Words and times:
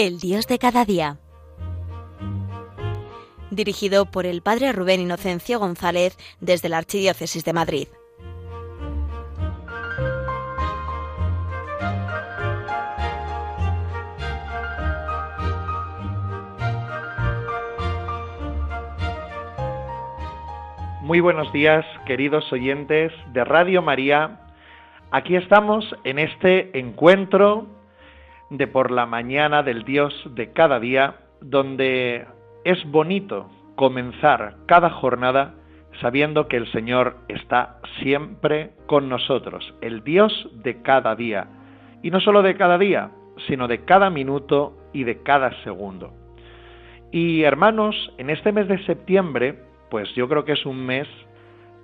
El 0.00 0.20
Dios 0.20 0.46
de 0.46 0.60
cada 0.60 0.84
día. 0.84 1.16
Dirigido 3.50 4.06
por 4.06 4.26
el 4.26 4.42
Padre 4.42 4.70
Rubén 4.70 5.00
Inocencio 5.00 5.58
González 5.58 6.16
desde 6.40 6.68
la 6.68 6.78
Archidiócesis 6.78 7.44
de 7.44 7.52
Madrid. 7.52 7.88
Muy 21.00 21.18
buenos 21.18 21.52
días, 21.52 21.84
queridos 22.06 22.52
oyentes 22.52 23.12
de 23.32 23.42
Radio 23.42 23.82
María. 23.82 24.42
Aquí 25.10 25.34
estamos 25.34 25.84
en 26.04 26.20
este 26.20 26.78
encuentro 26.78 27.77
de 28.50 28.66
por 28.66 28.90
la 28.90 29.06
mañana 29.06 29.62
del 29.62 29.84
Dios 29.84 30.14
de 30.34 30.52
cada 30.52 30.80
día, 30.80 31.16
donde 31.40 32.26
es 32.64 32.84
bonito 32.90 33.50
comenzar 33.76 34.56
cada 34.66 34.90
jornada 34.90 35.54
sabiendo 36.00 36.48
que 36.48 36.56
el 36.56 36.70
Señor 36.72 37.16
está 37.28 37.78
siempre 38.00 38.72
con 38.86 39.08
nosotros, 39.08 39.74
el 39.80 40.04
Dios 40.04 40.48
de 40.52 40.82
cada 40.82 41.16
día. 41.16 41.48
Y 42.02 42.10
no 42.10 42.20
solo 42.20 42.42
de 42.42 42.56
cada 42.56 42.78
día, 42.78 43.10
sino 43.46 43.66
de 43.68 43.84
cada 43.84 44.10
minuto 44.10 44.76
y 44.92 45.04
de 45.04 45.22
cada 45.22 45.50
segundo. 45.64 46.12
Y 47.10 47.42
hermanos, 47.42 48.12
en 48.18 48.30
este 48.30 48.52
mes 48.52 48.68
de 48.68 48.84
septiembre 48.84 49.68
pues 49.90 50.12
yo 50.14 50.28
creo 50.28 50.44
que 50.44 50.52
es 50.52 50.66
un 50.66 50.84
mes 50.84 51.08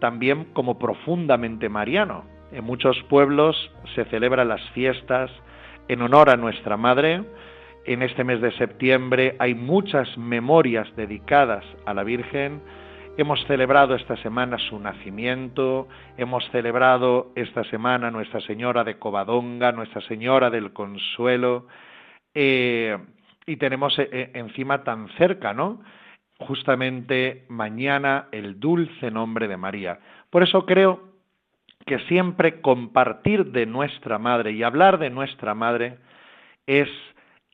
también 0.00 0.46
como 0.52 0.78
profundamente 0.78 1.68
mariano. 1.68 2.24
En 2.52 2.64
muchos 2.64 3.00
pueblos 3.08 3.56
se 3.94 4.04
celebran 4.06 4.48
las 4.48 4.62
fiestas 4.70 5.30
en 5.88 6.02
honor 6.02 6.30
a 6.30 6.36
nuestra 6.36 6.76
Madre. 6.76 7.24
En 7.84 8.02
este 8.02 8.24
mes 8.24 8.40
de 8.40 8.52
septiembre 8.52 9.36
hay 9.38 9.54
muchas 9.54 10.16
memorias 10.16 10.88
dedicadas 10.96 11.64
a 11.86 11.94
la 11.94 12.04
Virgen. 12.04 12.62
Hemos 13.16 13.44
celebrado 13.46 13.94
esta 13.94 14.16
semana 14.16 14.58
su 14.58 14.78
nacimiento, 14.78 15.86
hemos 16.16 16.44
celebrado 16.50 17.32
esta 17.36 17.62
semana 17.64 18.10
Nuestra 18.10 18.40
Señora 18.40 18.82
de 18.84 18.98
Covadonga, 18.98 19.72
Nuestra 19.72 20.00
Señora 20.02 20.50
del 20.50 20.72
Consuelo, 20.72 21.66
eh, 22.34 22.98
y 23.46 23.56
tenemos 23.56 23.96
eh, 23.98 24.30
encima 24.34 24.82
tan 24.82 25.08
cerca, 25.16 25.52
¿no? 25.52 25.80
justamente 26.38 27.44
mañana 27.48 28.28
el 28.32 28.58
dulce 28.58 29.10
nombre 29.10 29.48
de 29.48 29.56
María. 29.56 29.98
Por 30.30 30.42
eso 30.42 30.66
creo 30.66 31.13
que 31.86 31.98
siempre 32.00 32.60
compartir 32.60 33.46
de 33.52 33.66
nuestra 33.66 34.18
Madre 34.18 34.52
y 34.52 34.62
hablar 34.62 34.98
de 34.98 35.10
nuestra 35.10 35.54
Madre 35.54 35.98
es 36.66 36.88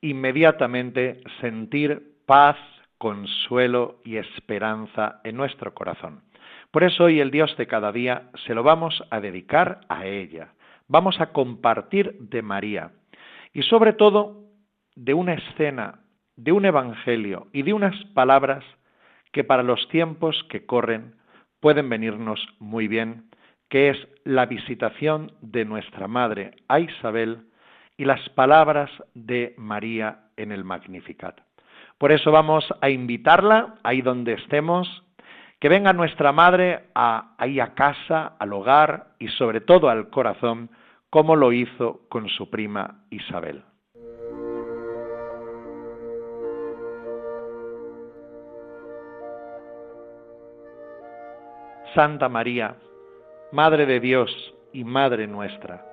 inmediatamente 0.01 1.21
sentir 1.41 2.15
paz, 2.27 2.57
consuelo 2.99 4.01
y 4.05 4.17
esperanza 4.17 5.21
en 5.25 5.37
nuestro 5.37 5.75
corazón. 5.75 6.23
Por 6.71 6.85
eso 6.85 7.05
hoy 7.05 7.21
el 7.21 7.31
Dios 7.31 7.57
de 7.57 7.67
cada 7.67 7.91
día 7.91 8.31
se 8.47 8.55
lo 8.55 8.63
vamos 8.63 9.03
a 9.11 9.21
dedicar 9.21 9.81
a 9.89 10.07
ella. 10.07 10.53
Vamos 10.87 11.21
a 11.21 11.33
compartir 11.33 12.17
de 12.21 12.43
María 12.43 12.93
y 13.53 13.63
sobre 13.63 13.93
todo 13.93 14.45
de 14.95 15.15
una 15.15 15.35
escena 15.35 16.01
de 16.37 16.53
un 16.53 16.65
evangelio 16.65 17.49
y 17.53 17.63
de 17.63 17.73
unas 17.73 17.95
palabras 18.15 18.65
que 19.33 19.45
para 19.45 19.63
los 19.63 19.89
tiempos 19.89 20.45
que 20.49 20.65
corren 20.67 21.17
pueden 21.61 21.89
venirnos 21.89 22.41
muy 22.59 22.89
bien, 22.89 23.30
que 23.71 23.91
es 23.91 24.09
la 24.25 24.45
visitación 24.45 25.33
de 25.41 25.65
nuestra 25.65 26.09
Madre 26.09 26.51
a 26.69 26.81
Isabel 26.81 27.47
y 27.97 28.05
las 28.05 28.29
palabras 28.31 28.91
de 29.15 29.55
María 29.57 30.25
en 30.37 30.53
el 30.53 30.65
Magnificat. 30.65 31.41
Por 31.97 32.13
eso 32.13 32.33
vamos 32.33 32.65
a 32.81 32.91
invitarla, 32.91 33.77
ahí 33.83 34.03
donde 34.03 34.33
estemos, 34.33 35.05
que 35.61 35.69
venga 35.69 35.93
nuestra 35.93 36.33
Madre 36.33 36.87
a, 36.95 37.35
ahí 37.39 37.61
a 37.61 37.75
casa, 37.75 38.35
al 38.39 38.53
hogar 38.53 39.13
y 39.19 39.29
sobre 39.29 39.61
todo 39.61 39.89
al 39.89 40.11
corazón, 40.11 40.71
como 41.09 41.37
lo 41.37 41.53
hizo 41.53 42.03
con 42.09 42.29
su 42.29 42.51
prima 42.51 43.05
Isabel. 43.11 43.63
Santa 51.95 52.29
María, 52.29 52.77
Madre 53.53 53.87
de 53.87 54.01
Dios 54.01 54.31
y 54.73 54.85
Madre 54.85 55.27
nuestra, 55.27 55.85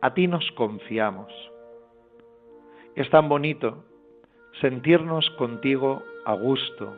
a 0.00 0.14
ti 0.14 0.26
nos 0.26 0.50
confiamos. 0.52 1.32
Es 2.94 3.08
tan 3.10 3.28
bonito 3.28 3.84
sentirnos 4.60 5.28
contigo 5.38 6.02
a 6.24 6.34
gusto, 6.34 6.94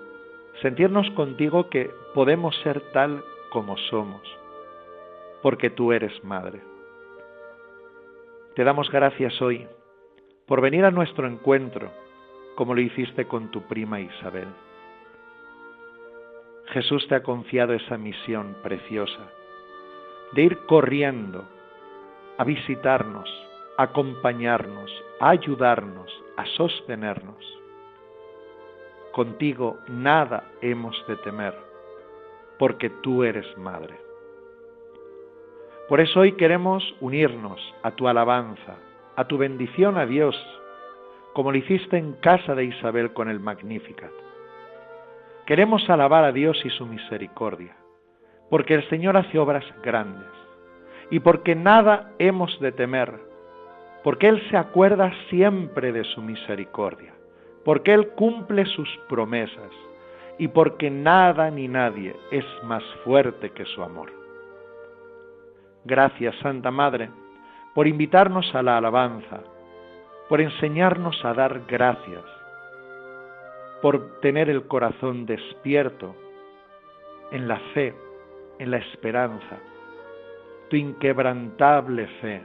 sentirnos 0.63 1.09
contigo 1.13 1.69
que 1.71 1.91
podemos 2.15 2.57
ser 2.63 2.81
tal 2.93 3.23
como 3.51 3.77
somos, 3.77 4.23
porque 5.43 5.71
tú 5.71 5.93
eres 5.93 6.25
Madre. 6.25 6.61
Te 8.57 8.65
damos 8.65 8.91
gracias 8.91 9.41
hoy 9.41 9.67
por 10.47 10.61
venir 10.61 10.85
a 10.85 10.91
nuestro 10.91 11.29
encuentro, 11.29 11.91
como 12.57 12.75
lo 12.75 12.81
hiciste 12.81 13.27
con 13.27 13.51
tu 13.51 13.63
prima 13.63 14.01
Isabel 14.01 14.49
Jesús 16.73 17.07
te 17.09 17.15
ha 17.15 17.23
confiado 17.23 17.73
esa 17.73 17.97
misión 17.97 18.57
preciosa 18.63 19.31
de 20.33 20.43
ir 20.43 20.59
corriendo 20.67 21.45
a 22.37 22.45
visitarnos, 22.45 23.29
a 23.77 23.85
acompañarnos, 23.85 24.91
a 25.21 25.31
ayudarnos, 25.31 26.11
a 26.37 26.47
sostenernos. 26.57 27.45
Contigo 29.13 29.79
nada 29.89 30.45
hemos 30.61 30.97
de 31.09 31.17
temer, 31.17 31.55
porque 32.59 32.91
tú 32.91 33.25
eres 33.25 33.47
madre. 33.59 33.95
Por 35.89 36.01
eso 36.01 36.21
hoy 36.21 36.33
queremos 36.33 36.85
unirnos 37.01 37.61
a 37.83 37.93
tu 37.93 38.09
alabanza, 38.09 38.77
a 39.17 39.25
tu 39.27 39.39
bendición 39.39 39.97
a 39.97 40.07
Dios, 40.07 40.37
como 41.33 41.51
lo 41.51 41.59
hiciste 41.59 41.97
en 41.97 42.13
casa 42.15 42.55
de 42.55 42.65
Isabel 42.65 43.13
con 43.13 43.29
el 43.29 43.41
Magnificat 43.41 44.13
Queremos 45.49 45.89
alabar 45.89 46.25
a 46.25 46.33
Dios 46.33 46.61
y 46.63 46.69
su 46.69 46.85
misericordia, 46.85 47.75
porque 48.51 48.75
el 48.75 48.89
Señor 48.89 49.17
hace 49.17 49.39
obras 49.39 49.65
grandes 49.83 50.29
y 51.11 51.21
porque 51.21 51.55
nada 51.55 52.13
hemos 52.19 52.59
de 52.61 52.73
temer, 52.73 53.15
porque 54.05 54.29
Él 54.29 54.43
se 54.51 54.57
acuerda 54.57 55.13
siempre 55.31 55.93
de 55.93 56.05
su 56.05 56.23
misericordia, 56.23 57.15
porque 57.65 57.95
Él 57.95 58.09
cumple 58.11 58.67
sus 58.67 58.89
promesas 59.09 59.71
y 60.39 60.49
porque 60.49 60.91
nada 60.91 61.51
ni 61.51 61.69
nadie 61.69 62.15
es 62.31 62.45
más 62.65 62.85
fuerte 63.05 63.51
que 63.51 63.65
su 63.65 63.83
amor. 63.83 64.13
Gracias, 65.85 66.35
Santa 66.43 66.71
Madre, 66.71 67.11
por 67.75 67.87
invitarnos 67.87 68.55
a 68.55 68.63
la 68.63 68.79
alabanza, 68.79 69.41
por 70.29 70.41
enseñarnos 70.41 71.25
a 71.25 71.33
dar 71.33 71.63
gracias, 71.67 72.25
por 73.81 74.21
tener 74.21 74.51
el 74.51 74.67
corazón 74.67 75.25
despierto 75.27 76.15
en 77.31 77.49
la 77.49 77.59
fe, 77.73 77.95
en 78.59 78.71
la 78.71 78.79
esperanza, 78.79 79.59
tu 80.69 80.77
inquebrantable 80.77 82.07
fe, 82.21 82.43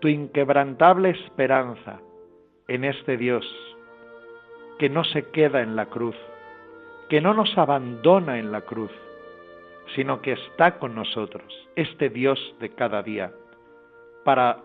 tu 0.00 0.08
inquebrantable 0.08 1.10
esperanza 1.10 2.00
en 2.68 2.84
este 2.84 3.16
Dios 3.16 3.44
que 4.78 4.88
no 4.88 5.04
se 5.04 5.30
queda 5.30 5.60
en 5.60 5.74
la 5.74 5.86
cruz, 5.86 6.16
que 7.08 7.20
no 7.20 7.34
nos 7.34 7.56
abandona 7.58 8.38
en 8.38 8.52
la 8.52 8.60
cruz, 8.60 8.92
sino 9.96 10.20
que 10.20 10.32
está 10.32 10.78
con 10.78 10.94
nosotros, 10.94 11.68
este 11.74 12.10
Dios 12.10 12.38
de 12.60 12.70
cada 12.70 13.02
día, 13.02 13.32
para 14.24 14.58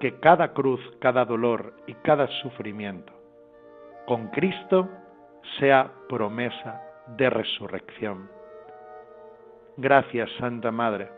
que 0.00 0.18
cada 0.20 0.52
cruz, 0.52 0.80
cada 1.00 1.24
dolor 1.24 1.72
y 1.86 1.94
cada 1.94 2.26
sufrimiento, 2.42 3.12
con 4.06 4.28
Cristo, 4.28 4.88
sea 5.58 5.90
promesa 6.08 6.82
de 7.16 7.30
resurrección. 7.30 8.35
Gracias, 9.78 10.30
Santa 10.38 10.70
Madre, 10.70 11.10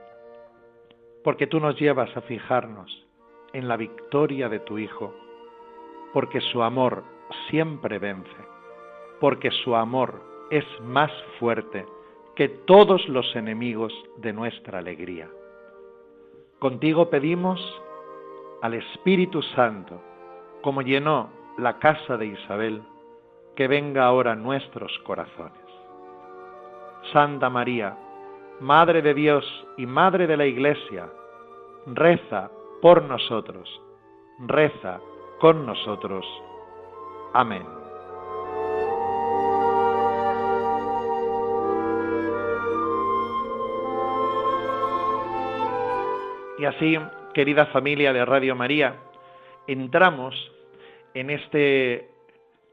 porque 1.23 1.47
tú 1.47 1.61
nos 1.61 1.79
llevas 1.79 2.15
a 2.17 2.23
fijarnos 2.23 3.07
en 3.53 3.69
la 3.69 3.77
victoria 3.77 4.49
de 4.49 4.59
tu 4.61 4.79
Hijo, 4.79 5.15
porque 6.13 6.41
su 6.41 6.63
amor 6.63 7.05
siempre 7.51 8.01
vence, 8.01 8.37
porque 9.21 9.53
su 9.63 9.77
amor 9.77 10.21
es 10.51 10.65
más 10.83 11.13
fuerte 11.39 11.87
que 12.35 12.49
todos 12.49 13.09
los 13.09 13.37
enemigos 13.37 13.93
de 14.17 14.33
nuestra 14.33 14.81
alegría. 14.81 15.29
Contigo 16.59 17.11
pedimos 17.11 17.61
al 18.63 18.75
Espíritu 18.75 19.41
Santo, 19.55 20.01
como 20.63 20.83
llenó 20.83 21.31
la 21.59 21.79
casa 21.79 22.17
de 22.17 22.27
Isabel, 22.27 22.83
que 23.55 23.69
venga 23.69 24.05
ahora 24.05 24.33
a 24.33 24.37
nuestros 24.37 24.97
corazones. 25.05 25.63
Santa 27.13 27.49
María, 27.51 27.97
Madre 28.61 29.03
de 29.03 29.15
Dios 29.15 29.45
y 29.77 29.87
Madre 29.87 30.27
de 30.27 30.37
la 30.37 30.45
Iglesia, 30.45 31.09
reza 31.87 32.51
por 32.83 33.03
nosotros, 33.03 33.69
reza 34.41 35.01
con 35.41 35.65
nosotros. 35.65 36.27
Amén. 37.35 37.63
Y 46.59 46.65
así, 46.65 46.99
querida 47.35 47.67
familia 47.67 48.13
de 48.13 48.25
Radio 48.25 48.57
María, 48.57 48.97
entramos 49.69 50.35
en 51.15 51.31
este 51.31 52.11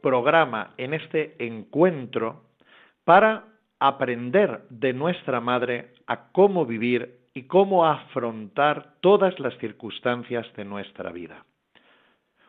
programa, 0.01 0.73
en 0.77 0.95
este 0.95 1.35
encuentro, 1.37 2.41
para 3.03 3.54
aprender 3.79 4.63
de 4.69 4.93
nuestra 4.93 5.39
Madre 5.41 5.93
a 6.07 6.31
cómo 6.31 6.65
vivir 6.65 7.19
y 7.33 7.43
cómo 7.43 7.85
afrontar 7.85 8.93
todas 9.01 9.39
las 9.39 9.57
circunstancias 9.57 10.47
de 10.55 10.65
nuestra 10.65 11.11
vida. 11.11 11.45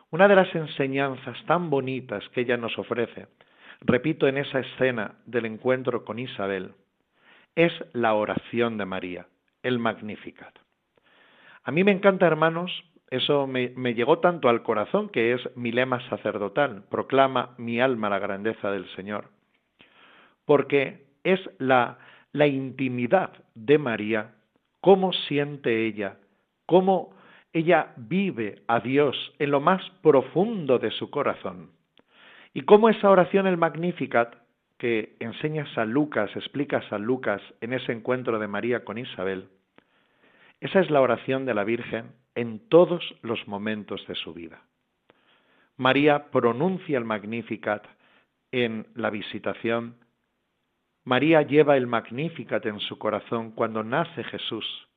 Una 0.09 0.27
de 0.27 0.35
las 0.35 0.53
enseñanzas 0.55 1.37
tan 1.45 1.69
bonitas 1.69 2.23
que 2.29 2.41
ella 2.41 2.55
nos 2.55 2.77
ofrece, 2.77 3.27
repito 3.81 4.27
en 4.27 4.37
esa 4.37 4.59
escena 4.59 5.15
del 5.25 5.45
encuentro 5.45 6.05
con 6.05 6.17
Isabel, 6.17 6.71
es 7.55 7.73
la 7.91 8.13
oración 8.13 8.77
de 8.77 8.85
María, 8.85 9.27
el 9.63 9.79
Magnificat. 9.79 10.57
A 11.63 11.71
mí 11.71 11.83
me 11.83 11.91
encanta, 11.91 12.25
hermanos, 12.25 12.71
eso 13.09 13.47
me, 13.47 13.69
llegó 13.93 14.19
tanto 14.19 14.47
al 14.47 14.63
corazón 14.63 15.09
que 15.09 15.33
es 15.33 15.41
mi 15.57 15.71
lema 15.71 15.99
sacerdotal, 16.09 16.83
proclama 16.89 17.55
mi 17.57 17.81
alma 17.81 18.09
la 18.09 18.19
grandeza 18.19 18.71
del 18.71 18.87
Señor, 18.95 19.29
porque 20.45 21.06
es 21.33 21.39
la, 21.59 21.97
la 22.31 22.47
intimidad 22.47 23.31
de 23.55 23.77
María, 23.77 24.35
cómo 24.81 25.13
siente 25.13 25.85
ella, 25.85 26.17
cómo 26.65 27.13
ella 27.53 27.93
vive 27.97 28.63
a 28.67 28.79
Dios 28.79 29.15
en 29.39 29.51
lo 29.51 29.59
más 29.59 29.81
profundo 30.01 30.79
de 30.79 30.91
su 30.91 31.09
corazón. 31.09 31.71
Y 32.53 32.61
cómo 32.61 32.89
esa 32.89 33.09
oración, 33.09 33.47
el 33.47 33.57
Magnificat, 33.57 34.35
que 34.77 35.15
enseña 35.19 35.65
San 35.73 35.91
Lucas, 35.91 36.29
explica 36.35 36.87
San 36.89 37.03
Lucas 37.03 37.41
en 37.61 37.73
ese 37.73 37.91
encuentro 37.91 38.37
de 38.37 38.47
María 38.47 38.85
con 38.85 38.97
Isabel, 38.97 39.49
esa 40.59 40.79
es 40.79 40.89
la 40.89 41.01
oración 41.01 41.45
de 41.45 41.53
la 41.53 41.63
Virgen 41.63 42.13
en 42.33 42.67
todos 42.67 43.03
los 43.21 43.47
momentos 43.47 44.05
de 44.07 44.15
su 44.15 44.33
vida. 44.33 44.61
María 45.75 46.31
pronuncia 46.31 46.97
el 46.97 47.05
Magnificat 47.05 47.85
en 48.51 48.87
la 48.95 49.11
visitación. 49.11 49.95
María 51.07 51.41
lleva 51.41 51.77
el 51.77 51.87
Magnificat 51.87 52.65
en 52.65 52.81
su 52.81 52.97
corazón 52.97 53.51
cuando 53.51 53.81
nace 53.81 54.25
Jesús. 54.25 54.89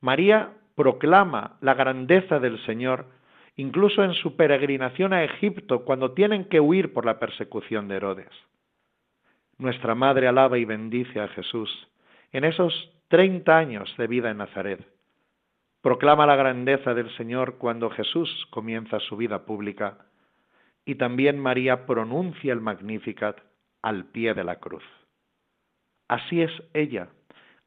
María 0.00 0.54
proclama 0.74 1.56
la 1.60 1.74
grandeza 1.74 2.40
del 2.40 2.58
Señor 2.66 3.06
incluso 3.54 4.02
en 4.02 4.14
su 4.14 4.34
peregrinación 4.34 5.12
a 5.12 5.22
Egipto 5.22 5.84
cuando 5.84 6.14
tienen 6.14 6.46
que 6.46 6.58
huir 6.58 6.92
por 6.92 7.06
la 7.06 7.20
persecución 7.20 7.86
de 7.86 7.94
Herodes. 7.94 8.30
Nuestra 9.56 9.94
Madre 9.94 10.26
alaba 10.26 10.58
y 10.58 10.64
bendice 10.64 11.20
a 11.20 11.28
Jesús 11.28 11.70
en 12.32 12.42
esos 12.42 12.74
30 13.06 13.56
años 13.56 13.94
de 13.96 14.08
vida 14.08 14.32
en 14.32 14.38
Nazaret. 14.38 14.84
Proclama 15.80 16.26
la 16.26 16.34
grandeza 16.34 16.92
del 16.92 17.16
Señor 17.16 17.58
cuando 17.58 17.88
Jesús 17.88 18.48
comienza 18.50 18.98
su 18.98 19.16
vida 19.16 19.44
pública 19.44 19.96
y 20.84 20.96
también 20.96 21.38
María 21.38 21.86
pronuncia 21.86 22.52
el 22.52 22.60
Magnificat 22.60 23.38
al 23.80 24.06
pie 24.06 24.34
de 24.34 24.42
la 24.42 24.56
cruz. 24.56 24.82
Así 26.14 26.42
es 26.42 26.52
ella, 26.74 27.08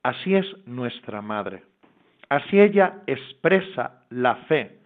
así 0.03 0.35
es 0.35 0.45
nuestra 0.65 1.21
Madre. 1.21 1.63
Así 2.29 2.59
ella 2.59 3.01
expresa 3.07 4.03
la 4.09 4.35
fe, 4.47 4.79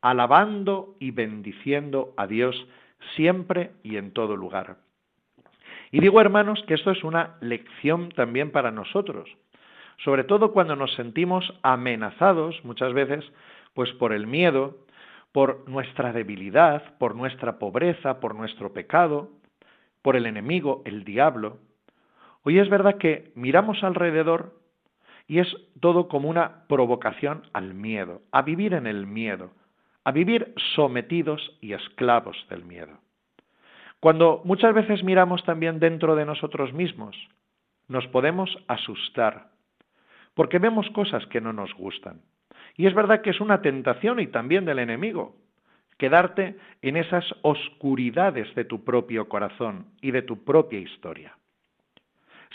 alabando 0.00 0.96
y 0.98 1.10
bendiciendo 1.10 2.14
a 2.16 2.26
Dios 2.26 2.56
siempre 3.14 3.72
y 3.82 3.96
en 3.96 4.12
todo 4.12 4.36
lugar. 4.36 4.76
Y 5.92 6.00
digo, 6.00 6.20
hermanos, 6.20 6.62
que 6.66 6.74
esto 6.74 6.90
es 6.90 7.04
una 7.04 7.36
lección 7.40 8.08
también 8.10 8.50
para 8.50 8.70
nosotros 8.70 9.28
sobre 10.04 10.24
todo 10.24 10.52
cuando 10.52 10.76
nos 10.76 10.92
sentimos 10.94 11.54
amenazados 11.62 12.62
muchas 12.64 12.92
veces 12.92 13.24
pues 13.74 13.92
por 13.92 14.12
el 14.12 14.26
miedo, 14.26 14.78
por 15.32 15.68
nuestra 15.68 16.12
debilidad, 16.12 16.96
por 16.98 17.14
nuestra 17.14 17.58
pobreza, 17.58 18.20
por 18.20 18.34
nuestro 18.34 18.72
pecado, 18.72 19.30
por 20.00 20.16
el 20.16 20.26
enemigo, 20.26 20.82
el 20.86 21.04
diablo. 21.04 21.58
Hoy 22.48 22.60
es 22.60 22.68
verdad 22.68 22.98
que 22.98 23.32
miramos 23.34 23.82
alrededor 23.82 24.54
y 25.26 25.40
es 25.40 25.48
todo 25.80 26.06
como 26.06 26.28
una 26.30 26.64
provocación 26.68 27.42
al 27.52 27.74
miedo, 27.74 28.22
a 28.30 28.42
vivir 28.42 28.72
en 28.74 28.86
el 28.86 29.04
miedo, 29.04 29.50
a 30.04 30.12
vivir 30.12 30.54
sometidos 30.76 31.58
y 31.60 31.72
esclavos 31.72 32.36
del 32.48 32.64
miedo. 32.64 33.00
Cuando 33.98 34.42
muchas 34.44 34.72
veces 34.74 35.02
miramos 35.02 35.42
también 35.42 35.80
dentro 35.80 36.14
de 36.14 36.24
nosotros 36.24 36.72
mismos, 36.72 37.16
nos 37.88 38.06
podemos 38.06 38.56
asustar, 38.68 39.48
porque 40.34 40.60
vemos 40.60 40.88
cosas 40.90 41.26
que 41.26 41.40
no 41.40 41.52
nos 41.52 41.74
gustan. 41.74 42.20
Y 42.76 42.86
es 42.86 42.94
verdad 42.94 43.22
que 43.22 43.30
es 43.30 43.40
una 43.40 43.60
tentación 43.60 44.20
y 44.20 44.28
también 44.28 44.64
del 44.64 44.78
enemigo, 44.78 45.34
quedarte 45.98 46.56
en 46.80 46.96
esas 46.96 47.24
oscuridades 47.42 48.54
de 48.54 48.64
tu 48.64 48.84
propio 48.84 49.28
corazón 49.28 49.86
y 50.00 50.12
de 50.12 50.22
tu 50.22 50.44
propia 50.44 50.78
historia. 50.78 51.36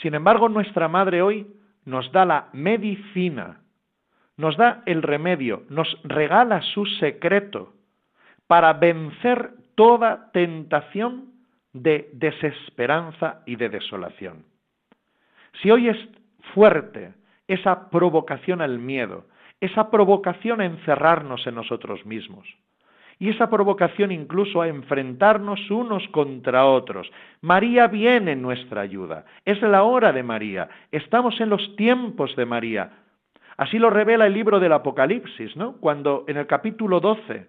Sin 0.01 0.13
embargo, 0.15 0.49
nuestra 0.49 0.88
Madre 0.88 1.21
hoy 1.21 1.47
nos 1.85 2.11
da 2.11 2.25
la 2.25 2.49
medicina, 2.53 3.61
nos 4.38 4.57
da 4.57 4.83
el 4.85 5.01
remedio, 5.01 5.63
nos 5.69 5.88
regala 6.03 6.61
su 6.61 6.85
secreto 6.85 7.73
para 8.47 8.73
vencer 8.73 9.51
toda 9.75 10.31
tentación 10.31 11.31
de 11.73 12.09
desesperanza 12.13 13.41
y 13.45 13.55
de 13.55 13.69
desolación. 13.69 14.45
Si 15.61 15.71
hoy 15.71 15.89
es 15.89 15.97
fuerte 16.53 17.13
esa 17.47 17.89
provocación 17.89 18.61
al 18.61 18.79
miedo, 18.79 19.25
esa 19.59 19.89
provocación 19.89 20.61
a 20.61 20.65
encerrarnos 20.65 21.45
en 21.47 21.55
nosotros 21.55 22.06
mismos 22.06 22.47
y 23.21 23.30
esa 23.30 23.51
provocación 23.51 24.11
incluso 24.11 24.63
a 24.63 24.68
enfrentarnos 24.68 25.69
unos 25.69 26.07
contra 26.07 26.66
otros. 26.66 27.07
María 27.42 27.85
viene 27.85 28.31
en 28.31 28.42
nuestra 28.42 28.81
ayuda, 28.81 29.25
es 29.45 29.61
la 29.61 29.83
hora 29.83 30.11
de 30.11 30.23
María, 30.23 30.68
estamos 30.92 31.40
en 31.40 31.51
los 31.51 31.75
tiempos 31.75 32.35
de 32.35 32.47
María. 32.47 32.94
Así 33.57 33.78
lo 33.78 33.92
revela 33.92 34.25
el 34.25 34.33
libro 34.33 34.59
del 34.59 34.73
Apocalipsis, 34.73 35.56
¿no? 35.56 35.73
Cuando 35.73 36.25
en 36.28 36.37
el 36.37 36.47
capítulo 36.47 36.99
12 36.99 37.45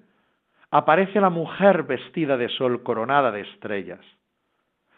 aparece 0.71 1.23
la 1.23 1.31
mujer 1.31 1.85
vestida 1.85 2.37
de 2.37 2.50
sol 2.50 2.83
coronada 2.83 3.33
de 3.33 3.41
estrellas. 3.41 4.05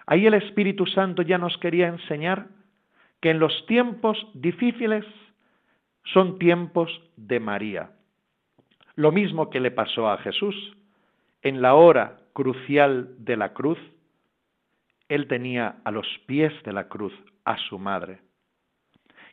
Ahí 0.06 0.26
el 0.26 0.34
Espíritu 0.34 0.86
Santo 0.86 1.22
ya 1.22 1.38
nos 1.38 1.56
quería 1.58 1.86
enseñar 1.86 2.48
que 3.20 3.30
en 3.30 3.38
los 3.38 3.64
tiempos 3.66 4.26
difíciles 4.34 5.04
son 6.02 6.40
tiempos 6.40 6.90
de 7.16 7.38
María. 7.38 7.90
Lo 8.96 9.12
mismo 9.12 9.50
que 9.50 9.60
le 9.60 9.70
pasó 9.70 10.08
a 10.08 10.18
Jesús. 10.18 10.76
En 11.42 11.60
la 11.60 11.74
hora 11.74 12.18
crucial 12.32 13.14
de 13.18 13.36
la 13.36 13.52
cruz, 13.52 13.78
él 15.08 15.28
tenía 15.28 15.76
a 15.84 15.90
los 15.90 16.06
pies 16.26 16.52
de 16.64 16.72
la 16.72 16.88
cruz 16.88 17.12
a 17.44 17.56
su 17.58 17.78
madre. 17.78 18.20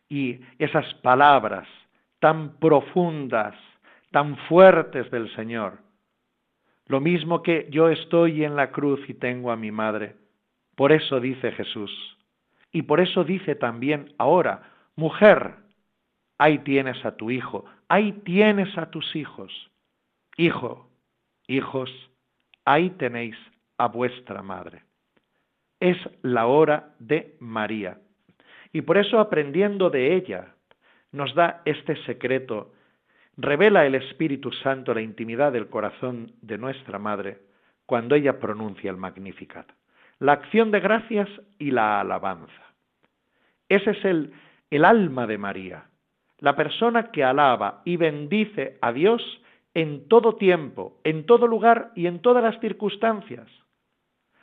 Y 0.09 0.41
esas 0.59 0.93
palabras 0.95 1.67
tan 2.19 2.57
profundas, 2.59 3.55
tan 4.11 4.37
fuertes 4.47 5.09
del 5.09 5.33
Señor, 5.35 5.79
lo 6.87 6.99
mismo 6.99 7.41
que 7.41 7.67
yo 7.71 7.89
estoy 7.89 8.43
en 8.43 8.55
la 8.55 8.71
cruz 8.71 8.99
y 9.07 9.13
tengo 9.13 9.51
a 9.51 9.55
mi 9.55 9.71
madre, 9.71 10.15
por 10.75 10.91
eso 10.91 11.19
dice 11.19 11.51
Jesús, 11.53 11.91
y 12.71 12.81
por 12.83 12.99
eso 12.99 13.23
dice 13.23 13.55
también 13.55 14.13
ahora, 14.17 14.73
mujer, 14.95 15.55
ahí 16.37 16.59
tienes 16.59 17.03
a 17.05 17.15
tu 17.15 17.31
hijo, 17.31 17.65
ahí 17.91 18.13
tienes 18.23 18.77
a 18.77 18.89
tus 18.89 19.15
hijos. 19.15 19.51
Hijo, 20.37 20.89
hijos, 21.47 21.89
ahí 22.63 22.89
tenéis 22.91 23.35
a 23.77 23.87
vuestra 23.87 24.41
madre. 24.41 24.83
Es 25.79 25.97
la 26.21 26.45
hora 26.45 26.95
de 26.99 27.35
María. 27.39 27.99
Y 28.71 28.81
por 28.81 28.97
eso 28.97 29.19
aprendiendo 29.19 29.89
de 29.89 30.15
ella, 30.15 30.55
nos 31.11 31.35
da 31.35 31.61
este 31.65 31.95
secreto, 32.05 32.73
revela 33.35 33.85
el 33.85 33.95
Espíritu 33.95 34.51
Santo 34.51 34.93
la 34.93 35.01
intimidad 35.01 35.51
del 35.51 35.67
corazón 35.67 36.31
de 36.41 36.57
nuestra 36.57 36.97
Madre 36.97 37.39
cuando 37.85 38.15
ella 38.15 38.39
pronuncia 38.39 38.89
el 38.89 38.97
Magnificat 38.97 39.67
la 40.21 40.33
acción 40.33 40.69
de 40.69 40.79
gracias 40.79 41.27
y 41.57 41.71
la 41.71 41.99
alabanza. 41.99 42.53
Ese 43.67 43.89
es 43.89 44.05
el, 44.05 44.31
el 44.69 44.85
alma 44.85 45.25
de 45.25 45.39
María, 45.39 45.85
la 46.41 46.55
persona 46.55 47.11
que 47.11 47.23
alaba 47.23 47.81
y 47.85 47.95
bendice 47.95 48.77
a 48.81 48.91
Dios 48.91 49.21
en 49.73 50.07
todo 50.09 50.35
tiempo, 50.35 50.99
en 51.03 51.25
todo 51.25 51.47
lugar 51.47 51.91
y 51.95 52.07
en 52.07 52.19
todas 52.19 52.43
las 52.43 52.59
circunstancias. 52.59 53.47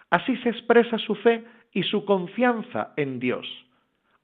Así 0.09 0.37
se 0.39 0.49
expresa 0.49 0.97
su 0.97 1.15
fe 1.17 1.45
y 1.73 1.83
su 1.83 2.05
confianza 2.05 2.95
en 2.97 3.19
Dios, 3.19 3.47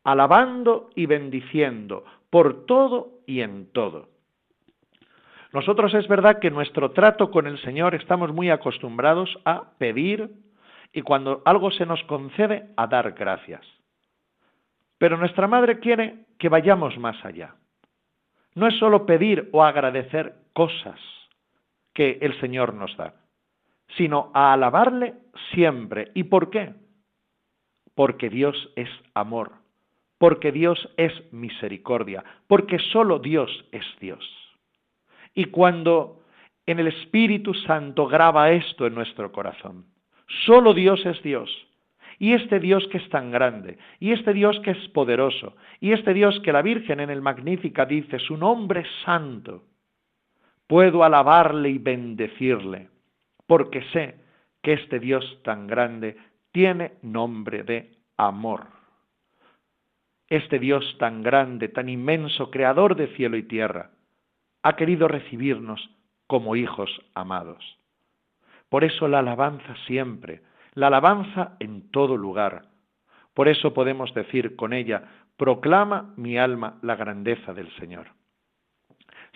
alabando 0.03 0.89
y 0.95 1.05
bendiciendo 1.07 2.05
por 2.31 2.65
todo 2.65 3.21
y 3.27 3.43
en 3.43 3.71
todo. 3.73 4.09
Nosotros 5.53 5.95
es 5.95 6.09
verdad 6.09 6.39
que 6.41 6.51
nuestro 6.51 6.93
trato 6.93 7.31
con 7.31 7.47
el 7.47 7.61
Señor 7.63 7.95
estamos 7.95 8.33
muy 8.33 8.51
acostumbrados 8.51 9.39
a 9.45 9.73
pedir 9.79 10.31
y 10.93 11.03
cuando 11.03 11.43
algo 11.45 11.71
se 11.71 11.87
nos 11.87 12.03
concede 12.05 12.71
a 12.77 12.87
dar 12.87 13.13
gracias. 13.13 13.63
Pero 14.99 15.17
nuestra 15.17 15.47
Madre 15.47 15.81
quiere 15.81 16.25
que 16.39 16.49
vayamos 16.49 16.99
más 16.99 17.23
allá. 17.25 17.55
No 18.55 18.69
es 18.69 18.77
solo 18.79 19.07
pedir 19.07 19.49
o 19.53 19.65
agradecer 19.65 20.35
cosas 20.53 21.01
que 21.93 22.19
el 22.21 22.39
Señor 22.41 22.75
nos 22.75 22.97
da, 22.97 23.15
sino 23.97 24.31
a 24.35 24.53
alabarle 24.53 25.15
siempre. 25.53 26.11
¿Y 26.15 26.25
por 26.25 26.51
qué? 26.51 26.75
Porque 27.95 28.29
Dios 28.31 28.71
es 28.77 28.89
amor, 29.15 29.53
porque 30.19 30.53
Dios 30.53 30.89
es 30.97 31.13
misericordia, 31.33 32.25
porque 32.47 32.79
solo 32.79 33.19
Dios 33.19 33.51
es 33.73 33.85
Dios. 34.01 34.25
Y 35.35 35.47
cuando 35.47 36.23
en 36.67 36.79
el 36.79 36.89
Espíritu 36.89 37.55
Santo 37.55 38.07
graba 38.07 38.51
esto 38.53 38.87
en 38.87 38.95
nuestro 38.95 39.33
corazón, 39.33 39.87
solo 40.47 40.75
Dios 40.75 41.05
es 41.07 41.23
Dios, 41.23 41.51
y 42.19 42.33
este 42.33 42.61
Dios 42.61 42.87
que 42.89 42.99
es 42.99 43.09
tan 43.11 43.31
grande, 43.31 43.79
y 44.01 44.13
este 44.13 44.33
Dios 44.33 44.61
que 44.61 44.73
es 44.73 44.89
poderoso, 44.89 45.57
y 45.81 45.93
este 45.93 46.15
Dios 46.15 46.41
que 46.41 46.53
la 46.53 46.63
Virgen 46.63 47.01
en 47.01 47.11
el 47.11 47.23
Magnífica 47.23 47.87
dice, 47.87 48.19
su 48.19 48.37
nombre 48.37 48.85
santo, 49.05 49.65
puedo 50.67 51.05
alabarle 51.05 51.71
y 51.71 51.79
bendecirle, 51.79 52.89
porque 53.47 53.83
sé 53.93 54.17
que 54.63 54.73
este 54.73 54.99
Dios 54.99 55.41
tan 55.43 55.67
grande 55.67 56.17
tiene 56.53 56.95
nombre 57.03 57.65
de 57.65 57.99
amor. 58.17 58.67
Este 60.29 60.59
Dios 60.59 60.97
tan 60.99 61.23
grande, 61.23 61.69
tan 61.69 61.89
inmenso, 61.89 62.51
creador 62.51 62.97
de 62.97 63.09
cielo 63.09 63.37
y 63.37 63.43
tierra, 63.43 63.91
ha 64.63 64.77
querido 64.77 65.09
recibirnos 65.09 65.91
como 66.27 66.57
hijos 66.57 66.91
amados. 67.15 67.79
Por 68.71 68.85
eso 68.85 69.07
la 69.07 69.19
alabanza 69.19 69.77
siempre, 69.87 70.43
la 70.75 70.89
alabanza 70.89 71.57
en 71.61 71.91
todo 71.91 72.17
lugar. 72.17 72.67
Por 73.35 73.49
eso 73.49 73.75
podemos 73.75 74.15
decir 74.15 74.57
con 74.57 74.73
ella, 74.73 75.05
proclama 75.37 76.15
mi 76.17 76.39
alma 76.39 76.79
la 76.83 76.97
grandeza 76.97 77.53
del 77.53 77.71
Señor. 77.77 78.09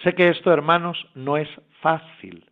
Sé 0.02 0.14
que 0.14 0.28
esto, 0.28 0.52
hermanos, 0.52 1.08
no 1.14 1.36
es 1.36 1.48
fácil. 1.80 2.50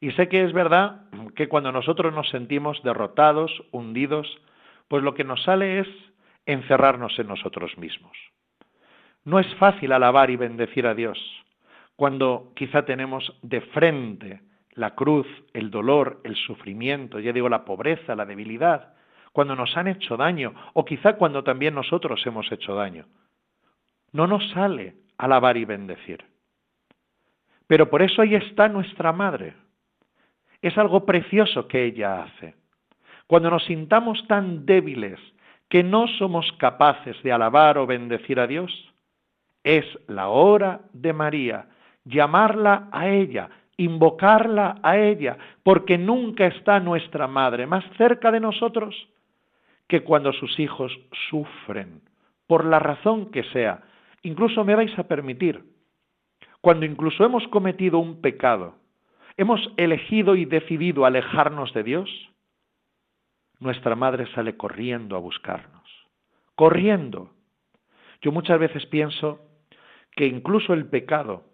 Y 0.00 0.10
sé 0.12 0.28
que 0.28 0.44
es 0.44 0.52
verdad 0.52 1.02
que 1.36 1.48
cuando 1.48 1.72
nosotros 1.72 2.12
nos 2.12 2.28
sentimos 2.28 2.82
derrotados, 2.82 3.50
hundidos, 3.70 4.26
pues 4.88 5.02
lo 5.02 5.14
que 5.14 5.24
nos 5.24 5.42
sale 5.44 5.78
es 5.80 5.88
encerrarnos 6.44 7.18
en 7.18 7.28
nosotros 7.28 7.78
mismos. 7.78 8.16
No 9.24 9.38
es 9.38 9.54
fácil 9.54 9.92
alabar 9.92 10.30
y 10.30 10.36
bendecir 10.36 10.86
a 10.86 10.94
Dios 10.94 11.18
cuando 11.96 12.52
quizá 12.56 12.84
tenemos 12.84 13.38
de 13.42 13.60
frente 13.60 14.40
la 14.74 14.94
cruz, 14.94 15.26
el 15.52 15.70
dolor, 15.70 16.20
el 16.24 16.36
sufrimiento, 16.36 17.20
ya 17.20 17.32
digo, 17.32 17.48
la 17.48 17.64
pobreza, 17.64 18.16
la 18.16 18.26
debilidad, 18.26 18.94
cuando 19.32 19.56
nos 19.56 19.76
han 19.76 19.88
hecho 19.88 20.16
daño, 20.16 20.54
o 20.74 20.84
quizá 20.84 21.14
cuando 21.14 21.42
también 21.42 21.74
nosotros 21.74 22.24
hemos 22.26 22.50
hecho 22.52 22.74
daño. 22.74 23.06
No 24.12 24.26
nos 24.26 24.48
sale 24.50 24.96
alabar 25.16 25.56
y 25.56 25.64
bendecir. 25.64 26.24
Pero 27.66 27.88
por 27.88 28.02
eso 28.02 28.22
ahí 28.22 28.34
está 28.34 28.68
nuestra 28.68 29.12
madre. 29.12 29.54
Es 30.60 30.76
algo 30.76 31.06
precioso 31.06 31.66
que 31.66 31.84
ella 31.84 32.22
hace. 32.22 32.54
Cuando 33.26 33.50
nos 33.50 33.64
sintamos 33.64 34.26
tan 34.26 34.66
débiles 34.66 35.18
que 35.68 35.82
no 35.82 36.06
somos 36.06 36.52
capaces 36.58 37.20
de 37.22 37.32
alabar 37.32 37.78
o 37.78 37.86
bendecir 37.86 38.38
a 38.38 38.46
Dios, 38.46 38.92
es 39.64 39.86
la 40.06 40.28
hora 40.28 40.82
de 40.92 41.12
María, 41.12 41.66
llamarla 42.04 42.88
a 42.92 43.08
ella, 43.08 43.48
invocarla 43.84 44.80
a 44.82 44.98
ella, 44.98 45.38
porque 45.62 45.98
nunca 45.98 46.46
está 46.46 46.80
nuestra 46.80 47.26
madre 47.26 47.66
más 47.66 47.84
cerca 47.96 48.30
de 48.30 48.40
nosotros 48.40 48.94
que 49.88 50.02
cuando 50.02 50.32
sus 50.32 50.58
hijos 50.58 50.92
sufren, 51.28 52.02
por 52.46 52.64
la 52.64 52.78
razón 52.78 53.30
que 53.30 53.44
sea. 53.44 53.82
Incluso 54.22 54.64
me 54.64 54.74
vais 54.74 54.96
a 54.98 55.08
permitir, 55.08 55.64
cuando 56.60 56.86
incluso 56.86 57.24
hemos 57.24 57.46
cometido 57.48 57.98
un 57.98 58.20
pecado, 58.20 58.76
hemos 59.36 59.60
elegido 59.76 60.36
y 60.36 60.44
decidido 60.44 61.04
alejarnos 61.04 61.72
de 61.74 61.82
Dios, 61.82 62.30
nuestra 63.58 63.96
madre 63.96 64.26
sale 64.34 64.56
corriendo 64.56 65.16
a 65.16 65.20
buscarnos, 65.20 65.88
corriendo. 66.54 67.30
Yo 68.20 68.32
muchas 68.32 68.58
veces 68.58 68.86
pienso 68.86 69.40
que 70.14 70.26
incluso 70.26 70.72
el 70.74 70.86
pecado 70.86 71.44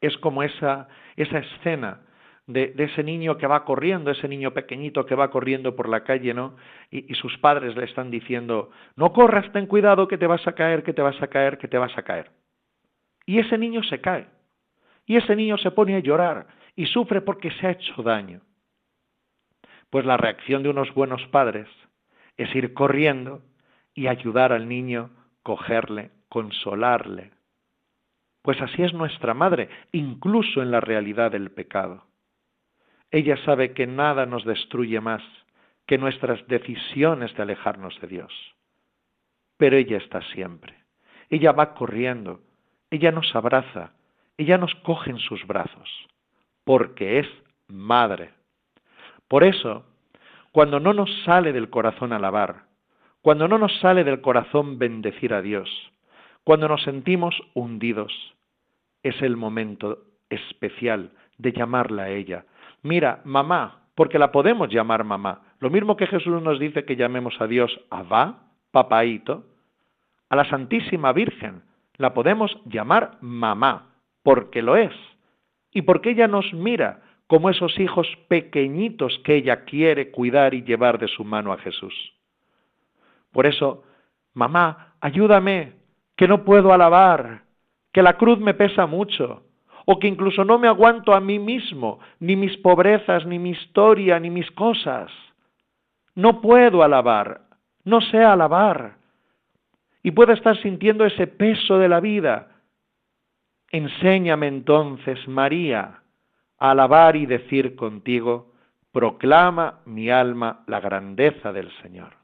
es 0.00 0.16
como 0.18 0.42
esa, 0.42 0.88
esa 1.16 1.38
escena 1.38 2.00
de, 2.46 2.74
ese 2.76 3.02
niño 3.02 3.38
que 3.38 3.46
va 3.46 3.64
corriendo, 3.64 4.10
ese 4.10 4.28
niño 4.28 4.52
pequeñito 4.52 5.06
que 5.06 5.14
va 5.14 5.30
corriendo 5.30 5.74
por 5.74 5.88
la 5.88 6.04
calle, 6.04 6.34
¿no? 6.34 6.56
Y, 6.90 7.14
sus 7.14 7.38
padres 7.38 7.76
le 7.76 7.84
están 7.84 8.10
diciendo, 8.10 8.70
no 8.96 9.12
corras, 9.12 9.50
ten 9.52 9.66
cuidado 9.66 10.08
que 10.08 10.18
te 10.18 10.26
vas 10.26 10.46
a 10.46 10.52
caer, 10.52 10.82
que 10.82 10.92
te 10.92 11.02
vas 11.02 11.20
a 11.22 11.28
caer, 11.28 11.58
que 11.58 11.68
te 11.68 11.78
vas 11.78 11.96
a 11.96 12.02
caer. 12.02 12.30
Y 13.26 13.38
ese 13.38 13.56
niño 13.56 13.82
se 13.84 14.00
cae. 14.00 14.26
Y 15.06 15.16
ese 15.16 15.36
niño 15.36 15.56
se 15.58 15.70
pone 15.70 15.96
a 15.96 16.00
llorar 16.00 16.46
y 16.76 16.86
sufre 16.86 17.20
porque 17.20 17.50
se 17.52 17.66
ha 17.66 17.70
hecho 17.72 18.02
daño. 18.02 18.40
Pues 19.90 20.04
la 20.04 20.16
reacción 20.16 20.62
de 20.62 20.70
unos 20.70 20.92
buenos 20.94 21.26
padres 21.28 21.68
es 22.36 22.54
ir 22.54 22.74
corriendo 22.74 23.42
y 23.94 24.08
ayudar 24.08 24.52
al 24.52 24.68
niño, 24.68 25.10
cogerle, 25.42 26.10
consolarle, 26.28 27.30
pues 28.44 28.60
así 28.60 28.82
es 28.82 28.92
nuestra 28.92 29.32
madre, 29.32 29.70
incluso 29.90 30.60
en 30.60 30.70
la 30.70 30.78
realidad 30.78 31.32
del 31.32 31.50
pecado. 31.50 32.04
Ella 33.10 33.38
sabe 33.38 33.72
que 33.72 33.86
nada 33.86 34.26
nos 34.26 34.44
destruye 34.44 35.00
más 35.00 35.22
que 35.86 35.96
nuestras 35.96 36.46
decisiones 36.46 37.34
de 37.34 37.42
alejarnos 37.42 37.98
de 38.02 38.06
Dios. 38.06 38.54
Pero 39.56 39.78
ella 39.78 39.96
está 39.96 40.20
siempre. 40.34 40.74
Ella 41.30 41.52
va 41.52 41.72
corriendo, 41.72 42.42
ella 42.90 43.12
nos 43.12 43.34
abraza, 43.34 43.94
ella 44.36 44.58
nos 44.58 44.74
coge 44.74 45.10
en 45.10 45.20
sus 45.20 45.46
brazos, 45.46 45.88
porque 46.64 47.20
es 47.20 47.28
madre. 47.66 48.34
Por 49.26 49.42
eso, 49.42 49.86
cuando 50.52 50.80
no 50.80 50.92
nos 50.92 51.10
sale 51.24 51.54
del 51.54 51.70
corazón 51.70 52.12
alabar, 52.12 52.66
cuando 53.22 53.48
no 53.48 53.56
nos 53.56 53.74
sale 53.80 54.04
del 54.04 54.20
corazón 54.20 54.78
bendecir 54.78 55.32
a 55.32 55.40
Dios, 55.40 55.93
cuando 56.44 56.68
nos 56.68 56.82
sentimos 56.82 57.34
hundidos, 57.54 58.12
es 59.02 59.20
el 59.22 59.36
momento 59.36 59.98
especial 60.28 61.10
de 61.38 61.52
llamarla 61.52 62.04
a 62.04 62.10
ella. 62.10 62.44
Mira, 62.82 63.20
mamá, 63.24 63.88
porque 63.94 64.18
la 64.18 64.32
podemos 64.32 64.68
llamar 64.68 65.04
mamá. 65.04 65.42
Lo 65.60 65.70
mismo 65.70 65.96
que 65.96 66.06
Jesús 66.06 66.42
nos 66.42 66.58
dice 66.58 66.84
que 66.84 66.96
llamemos 66.96 67.40
a 67.40 67.46
Dios 67.46 67.80
Abba, 67.90 68.50
papaito, 68.70 69.44
a 70.28 70.36
la 70.36 70.44
Santísima 70.48 71.12
Virgen 71.12 71.62
la 71.96 72.12
podemos 72.12 72.56
llamar 72.66 73.18
mamá, 73.20 73.94
porque 74.22 74.62
lo 74.62 74.76
es, 74.76 74.92
y 75.70 75.82
porque 75.82 76.10
ella 76.10 76.26
nos 76.26 76.52
mira 76.52 77.02
como 77.26 77.50
esos 77.50 77.78
hijos 77.78 78.06
pequeñitos 78.28 79.18
que 79.24 79.36
ella 79.36 79.64
quiere 79.64 80.10
cuidar 80.10 80.54
y 80.54 80.62
llevar 80.62 80.98
de 80.98 81.08
su 81.08 81.24
mano 81.24 81.52
a 81.52 81.58
Jesús. 81.58 81.94
Por 83.32 83.46
eso, 83.46 83.84
mamá, 84.34 84.94
ayúdame, 85.00 85.72
que 86.16 86.28
no 86.28 86.44
puedo 86.44 86.72
alabar, 86.72 87.42
que 87.92 88.02
la 88.02 88.16
cruz 88.16 88.38
me 88.38 88.54
pesa 88.54 88.86
mucho, 88.86 89.44
o 89.86 89.98
que 89.98 90.08
incluso 90.08 90.44
no 90.44 90.58
me 90.58 90.68
aguanto 90.68 91.14
a 91.14 91.20
mí 91.20 91.38
mismo, 91.38 92.00
ni 92.20 92.36
mis 92.36 92.56
pobrezas, 92.58 93.26
ni 93.26 93.38
mi 93.38 93.50
historia, 93.50 94.18
ni 94.18 94.30
mis 94.30 94.50
cosas. 94.52 95.10
No 96.14 96.40
puedo 96.40 96.82
alabar, 96.82 97.42
no 97.84 98.00
sé 98.00 98.18
alabar, 98.18 98.96
y 100.02 100.10
puedo 100.10 100.32
estar 100.32 100.56
sintiendo 100.60 101.04
ese 101.04 101.26
peso 101.26 101.78
de 101.78 101.88
la 101.88 102.00
vida. 102.00 102.48
Enséñame 103.70 104.48
entonces, 104.48 105.26
María, 105.26 106.02
a 106.58 106.70
alabar 106.70 107.16
y 107.16 107.26
decir 107.26 107.74
contigo, 107.74 108.52
proclama 108.92 109.80
mi 109.86 110.10
alma 110.10 110.62
la 110.66 110.80
grandeza 110.80 111.52
del 111.52 111.70
Señor. 111.82 112.23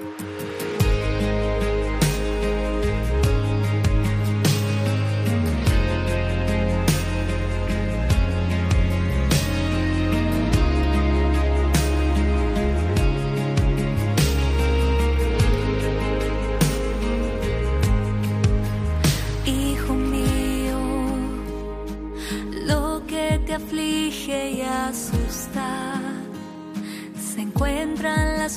Thank 0.00 0.20
you. 0.20 0.39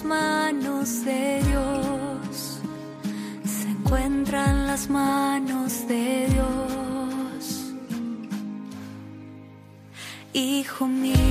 Manos 0.01 1.05
de 1.05 1.43
Dios 1.43 2.59
se 3.45 3.69
encuentran 3.69 4.65
las 4.65 4.89
manos 4.89 5.87
de 5.87 6.27
Dios. 6.29 7.73
Hijo 10.33 10.87
mío, 10.87 11.22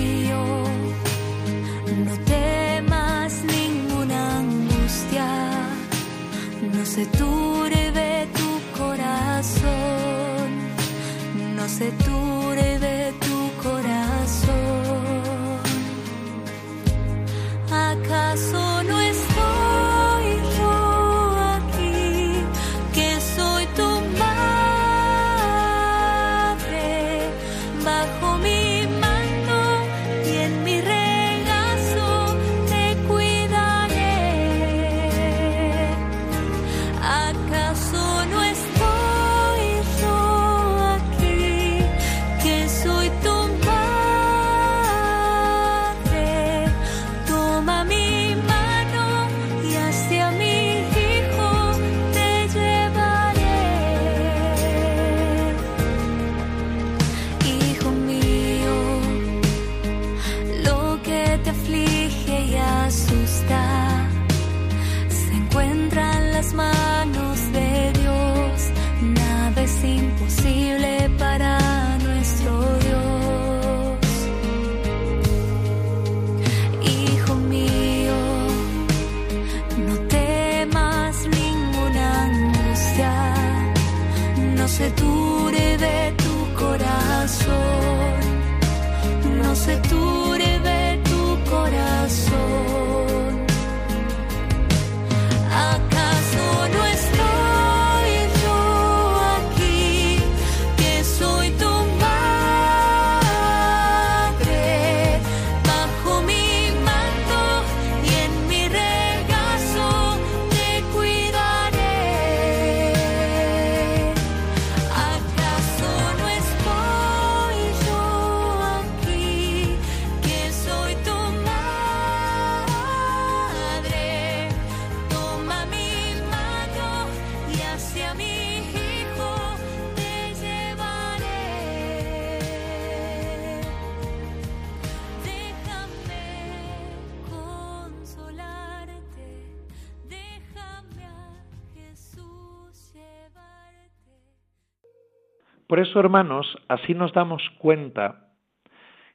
Por 145.72 145.80
eso, 145.80 146.00
hermanos, 146.00 146.58
así 146.68 146.92
nos 146.92 147.14
damos 147.14 147.42
cuenta 147.56 148.26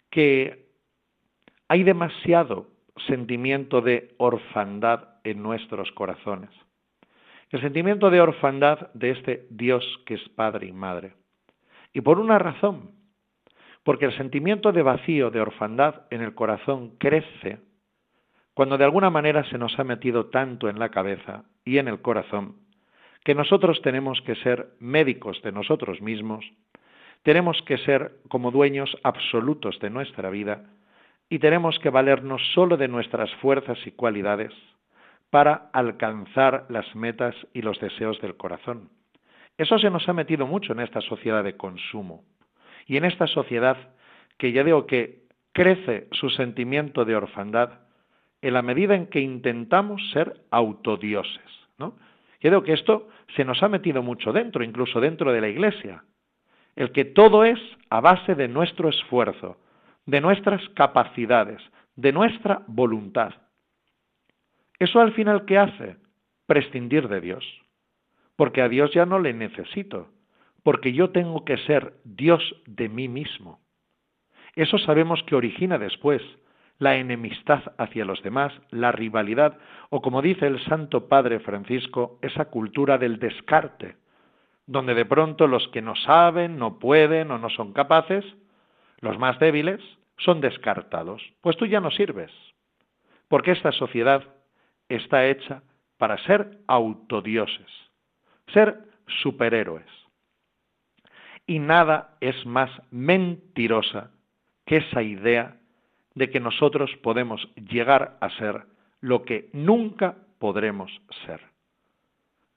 que 0.10 0.72
hay 1.68 1.84
demasiado 1.84 2.66
sentimiento 3.06 3.82
de 3.82 4.16
orfandad 4.18 5.20
en 5.24 5.44
nuestros 5.44 5.92
corazones. 5.92 6.50
El 7.52 7.62
sentimiento 7.62 8.10
de 8.10 8.22
orfandad 8.22 8.92
de 8.96 9.12
este 9.12 9.46
Dios 9.52 9.86
que 10.08 10.16
es 10.16 10.30
Padre 10.30 10.66
y 10.66 10.72
Madre. 10.72 11.14
Y 11.94 12.02
por 12.02 12.18
una 12.18 12.40
razón, 12.40 12.90
porque 13.84 14.06
el 14.06 14.18
sentimiento 14.18 14.72
de 14.72 14.82
vacío, 14.82 15.30
de 15.30 15.42
orfandad 15.42 16.08
en 16.10 16.24
el 16.24 16.34
corazón 16.34 16.98
crece 16.98 17.60
cuando 18.56 18.80
de 18.80 18.84
alguna 18.84 19.12
manera 19.12 19.48
se 19.52 19.60
nos 19.60 19.78
ha 19.78 19.84
metido 19.84 20.32
tanto 20.32 20.70
en 20.70 20.80
la 20.80 20.90
cabeza 20.90 21.44
y 21.64 21.78
en 21.78 21.88
el 21.88 22.02
corazón 22.02 22.67
que 23.28 23.36
nosotros 23.36 23.82
tenemos 23.82 24.22
que 24.22 24.36
ser 24.36 24.70
médicos 24.80 25.42
de 25.42 25.52
nosotros 25.52 26.02
mismos, 26.02 26.46
tenemos 27.24 27.62
que 27.64 27.78
ser 27.80 28.14
como 28.30 28.52
dueños 28.52 28.98
absolutos 29.04 29.78
de 29.82 29.90
nuestra 29.90 30.30
vida 30.30 30.64
y 31.28 31.40
tenemos 31.40 31.78
que 31.80 31.90
valernos 31.90 32.42
solo 32.54 32.78
de 32.78 32.88
nuestras 32.88 33.30
fuerzas 33.42 33.80
y 33.86 33.92
cualidades 33.92 34.54
para 35.30 35.70
alcanzar 35.74 36.68
las 36.70 36.96
metas 36.96 37.36
y 37.52 37.64
los 37.64 37.78
deseos 37.82 38.18
del 38.22 38.38
corazón. 38.38 38.92
Eso 39.58 39.78
se 39.78 39.90
nos 39.90 40.08
ha 40.08 40.14
metido 40.14 40.48
mucho 40.48 40.72
en 40.72 40.80
esta 40.80 41.02
sociedad 41.02 41.44
de 41.44 41.58
consumo 41.58 42.24
y 42.86 42.96
en 42.96 43.04
esta 43.04 43.28
sociedad 43.28 43.76
que 44.38 44.54
ya 44.54 44.64
digo 44.64 44.88
que 44.88 45.24
crece 45.52 46.08
su 46.12 46.30
sentimiento 46.30 47.04
de 47.04 47.18
orfandad 47.18 47.72
en 48.42 48.54
la 48.54 48.62
medida 48.62 48.96
en 48.96 49.08
que 49.08 49.20
intentamos 49.20 50.12
ser 50.12 50.46
autodioses, 50.50 51.68
¿no? 51.78 51.98
Digo 52.42 52.64
que 52.64 52.74
esto 52.74 53.10
se 53.36 53.44
nos 53.44 53.62
ha 53.64 53.70
metido 53.70 54.04
mucho 54.04 54.32
dentro, 54.32 54.64
incluso 54.64 55.00
dentro 55.00 55.32
de 55.32 55.42
la 55.42 55.50
Iglesia. 55.50 56.04
El 56.76 56.92
que 56.92 57.06
todo 57.06 57.44
es 57.44 57.60
a 57.90 58.02
base 58.02 58.36
de 58.36 58.48
nuestro 58.48 58.90
esfuerzo, 58.90 59.58
de 60.06 60.22
nuestras 60.22 60.62
capacidades, 60.70 61.62
de 61.96 62.12
nuestra 62.14 62.64
voluntad. 62.68 63.34
¿Eso 64.80 65.00
al 65.00 65.14
final 65.14 65.46
qué 65.46 65.58
hace? 65.58 65.98
Prescindir 66.46 67.08
de 67.08 67.20
Dios. 67.22 67.44
Porque 68.36 68.62
a 68.62 68.70
Dios 68.70 68.94
ya 68.94 69.08
no 69.08 69.20
le 69.20 69.34
necesito, 69.34 70.10
porque 70.64 70.94
yo 70.94 71.10
tengo 71.10 71.44
que 71.44 71.58
ser 71.58 71.96
Dios 72.04 72.44
de 72.68 72.88
mí 72.88 73.08
mismo. 73.08 73.60
Eso 74.56 74.78
sabemos 74.78 75.24
que 75.24 75.36
origina 75.36 75.78
después 75.80 76.22
la 76.80 76.98
enemistad 76.98 77.64
hacia 77.78 78.06
los 78.06 78.22
demás, 78.22 78.54
la 78.70 78.92
rivalidad, 78.92 79.58
o 79.90 80.02
como 80.02 80.22
dice 80.22 80.46
el 80.48 80.64
Santo 80.66 81.08
Padre 81.08 81.40
Francisco, 81.40 82.20
esa 82.22 82.46
cultura 82.46 82.98
del 82.98 83.20
descarte, 83.20 83.96
donde 84.66 84.94
de 84.94 85.06
pronto 85.06 85.48
los 85.48 85.68
que 85.70 85.82
no 85.82 85.96
saben, 85.96 86.58
no 86.58 86.78
pueden 86.78 87.32
o 87.32 87.38
no 87.38 87.50
son 87.50 87.74
capaces, 87.74 88.26
los 89.00 89.18
más 89.18 89.40
débiles, 89.40 89.82
son 90.18 90.42
descartados. 90.42 91.22
Pues 91.42 91.58
tú 91.58 91.66
ya 91.66 91.80
no 91.80 91.92
sirves, 91.92 92.32
porque 93.28 93.52
esta 93.52 93.72
sociedad 93.72 94.24
está 94.90 95.26
hecha 95.26 95.64
para 95.98 96.18
ser 96.20 96.60
autodioses, 96.68 97.68
ser 98.54 98.78
superhéroes. 99.22 99.86
Y 101.46 101.60
nada 101.60 102.18
es 102.20 102.46
más 102.46 102.70
mentirosa 102.92 104.12
que 104.66 104.78
esa 104.78 105.02
idea 105.02 105.58
de 106.18 106.32
que 106.32 106.40
nosotros 106.40 106.90
podemos 107.04 107.48
llegar 107.70 108.18
a 108.22 108.32
ser 108.32 108.64
lo 109.02 109.24
que 109.24 109.50
nunca 109.54 110.16
podremos 110.40 110.92
ser. 111.28 111.40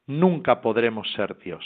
Nunca 0.07 0.63
podremos 0.63 1.13
ser 1.13 1.39
Dios, 1.39 1.63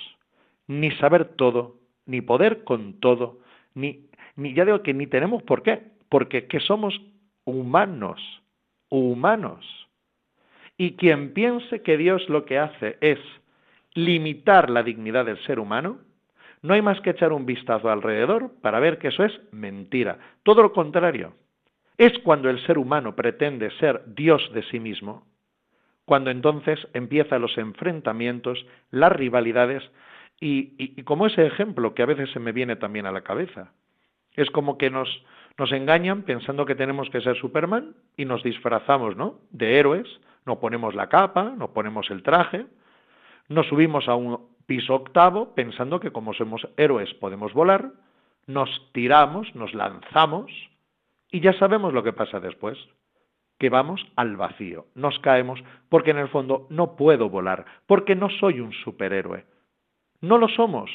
ni 0.67 0.91
saber 0.97 1.37
todo, 1.37 1.77
ni 2.05 2.21
poder 2.21 2.65
con 2.65 2.99
todo, 2.99 3.39
ni, 3.75 4.09
ya 4.37 4.65
digo 4.65 4.83
que 4.83 4.93
ni 4.93 5.07
tenemos 5.07 5.45
por 5.45 5.63
qué, 5.63 5.83
porque 6.09 6.49
que 6.49 6.59
somos 6.59 7.01
humanos, 7.45 8.21
humanos. 8.89 9.65
Y 10.77 10.97
quien 10.97 11.33
piense 11.33 11.83
que 11.83 11.97
Dios 11.97 12.29
lo 12.29 12.45
que 12.45 12.59
hace 12.59 12.99
es 13.01 13.21
limitar 13.95 14.69
la 14.69 14.83
dignidad 14.83 15.27
del 15.27 15.41
ser 15.45 15.61
humano, 15.61 15.99
no 16.61 16.75
hay 16.75 16.83
más 16.83 17.01
que 17.03 17.11
echar 17.11 17.33
un 17.33 17.47
vistazo 17.47 17.89
alrededor 17.89 18.51
para 18.61 18.81
ver 18.81 18.99
que 18.99 19.09
eso 19.09 19.23
es 19.23 19.33
mentira. 19.53 20.19
Todo 20.43 20.63
lo 20.63 20.73
contrario. 20.73 21.35
Es 21.97 22.19
cuando 22.21 22.51
el 22.51 22.65
ser 22.67 22.79
humano 22.79 23.15
pretende 23.15 23.71
ser 23.79 24.03
Dios 24.07 24.51
de 24.53 24.63
sí 24.65 24.81
mismo, 24.81 25.27
cuando 26.05 26.31
entonces 26.31 26.87
empiezan 26.93 27.43
los 27.43 27.57
enfrentamientos, 27.57 28.67
las 28.91 29.13
rivalidades 29.13 29.83
y, 30.41 31.03
como 31.05 31.27
ese 31.27 31.47
ejemplo 31.47 31.95
que 31.95 32.03
a 32.03 32.07
veces 32.07 32.31
se 32.33 32.41
me 32.41 32.53
viene 32.53 32.77
también 32.77 33.07
a 33.07 33.13
la 33.13 33.23
cabeza. 33.23 33.73
Es 34.35 34.51
como 34.51 34.77
que 34.77 34.91
nos, 34.91 35.09
nos 35.57 35.73
engañan 35.73 36.23
pensando 36.23 36.67
que 36.67 36.75
tenemos 36.75 37.09
que 37.11 37.21
ser 37.21 37.37
Superman 37.37 37.95
y 38.17 38.25
nos 38.25 38.43
disfrazamos, 38.43 39.17
¿no? 39.17 39.39
De 39.51 39.79
héroes, 39.79 40.09
nos 40.45 40.59
ponemos 40.59 40.95
la 40.95 41.09
capa, 41.09 41.55
nos 41.57 41.71
ponemos 41.71 42.11
el 42.11 42.23
traje, 42.23 42.67
nos 43.49 43.67
subimos 43.69 44.09
a 44.09 44.17
un 44.17 44.49
piso 44.67 44.95
octavo 44.95 45.55
pensando 45.55 46.01
que 46.01 46.11
como 46.11 46.35
somos 46.35 46.69
héroes 46.77 47.15
podemos 47.15 47.53
volar, 47.53 47.93
nos 48.47 48.91
tiramos, 48.93 49.55
nos 49.55 49.73
lanzamos 49.73 50.51
y 51.35 51.41
ya 51.41 51.53
sabemos 51.55 51.93
lo 51.93 52.05
que 52.05 52.13
pasa 52.13 52.39
después, 52.39 52.79
que 53.59 53.69
vamos 53.69 54.07
al 54.15 54.37
vacío, 54.37 54.87
nos 54.95 55.19
caemos 55.19 55.59
porque 55.89 56.13
en 56.13 56.19
el 56.19 56.29
fondo 56.29 56.69
no 56.71 56.95
puedo 56.95 57.29
volar, 57.29 57.65
porque 57.87 58.15
no 58.15 58.31
soy 58.31 58.61
un 58.61 58.73
superhéroe. 58.73 59.45
No 60.21 60.39
lo 60.39 60.47
somos. 60.47 60.93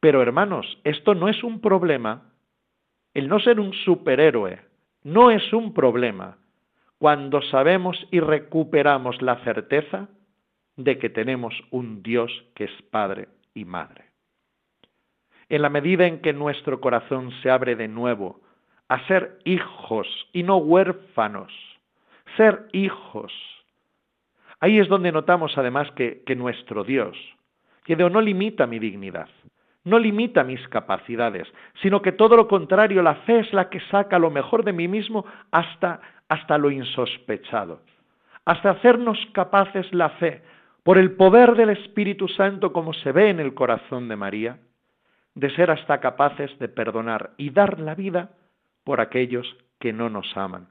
Pero 0.00 0.22
hermanos, 0.22 0.80
esto 0.82 1.14
no 1.14 1.28
es 1.28 1.44
un 1.44 1.60
problema. 1.60 2.32
El 3.14 3.28
no 3.28 3.38
ser 3.38 3.60
un 3.60 3.72
superhéroe 3.74 4.58
no 5.04 5.30
es 5.30 5.52
un 5.52 5.72
problema 5.72 6.38
cuando 6.98 7.40
sabemos 7.42 7.96
y 8.10 8.18
recuperamos 8.18 9.22
la 9.22 9.36
certeza 9.44 10.08
de 10.74 10.98
que 10.98 11.10
tenemos 11.10 11.54
un 11.70 12.02
Dios 12.02 12.32
que 12.56 12.64
es 12.64 12.82
Padre 12.90 13.28
y 13.54 13.64
Madre. 13.64 14.06
En 15.48 15.62
la 15.62 15.68
medida 15.68 16.08
en 16.08 16.22
que 16.22 16.32
nuestro 16.32 16.80
corazón 16.80 17.30
se 17.40 17.50
abre 17.50 17.76
de 17.76 17.86
nuevo 17.86 18.40
a 18.88 19.06
ser 19.06 19.38
hijos 19.44 20.06
y 20.32 20.42
no 20.42 20.56
huérfanos, 20.56 21.52
ser 22.36 22.68
hijos, 22.72 23.32
ahí 24.60 24.78
es 24.78 24.88
donde 24.88 25.12
notamos 25.12 25.56
además 25.56 25.90
que, 25.92 26.22
nuestro 26.36 26.84
Dios, 26.84 27.16
que 27.84 27.96
no 27.96 28.20
limita 28.20 28.66
mi 28.66 28.78
dignidad, 28.78 29.28
no 29.84 29.98
limita 29.98 30.44
mis 30.44 30.66
capacidades, 30.68 31.46
sino 31.82 32.02
que 32.02 32.12
todo 32.12 32.36
lo 32.36 32.48
contrario, 32.48 33.02
la 33.02 33.16
fe 33.16 33.40
es 33.40 33.52
la 33.52 33.68
que 33.68 33.80
saca 33.90 34.18
lo 34.18 34.30
mejor 34.30 34.64
de 34.64 34.72
mí 34.72 34.88
mismo 34.88 35.24
hasta, 35.50 36.00
hasta 36.28 36.58
lo 36.58 36.70
insospechado, 36.70 37.82
hasta 38.44 38.70
hacernos 38.70 39.18
capaces 39.32 39.92
la 39.92 40.10
fe, 40.10 40.42
por 40.82 40.96
el 40.96 41.12
poder 41.12 41.54
del 41.54 41.70
Espíritu 41.70 42.28
Santo 42.28 42.72
como 42.72 42.94
se 42.94 43.12
ve 43.12 43.28
en 43.28 43.40
el 43.40 43.52
corazón 43.52 44.08
de 44.08 44.16
María, 44.16 44.58
de 45.34 45.50
ser 45.54 45.70
hasta 45.70 46.00
capaces 46.00 46.58
de 46.58 46.68
perdonar 46.68 47.32
y 47.36 47.50
dar 47.50 47.78
la 47.78 47.94
vida 47.94 48.30
por 48.88 49.02
aquellos 49.02 49.46
que 49.80 49.92
no 49.92 50.08
nos 50.08 50.34
aman, 50.34 50.68